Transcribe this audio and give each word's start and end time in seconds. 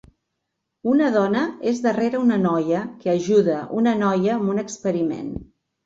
Una 0.91 1.09
dona 1.15 1.43
és 1.73 1.83
darrere 1.85 2.23
una 2.25 2.41
noia 2.47 2.83
que 3.05 3.15
ajuda 3.17 3.61
una 3.83 3.97
noia 4.05 4.37
amb 4.41 4.55
un 4.57 4.67
experiment 4.69 5.35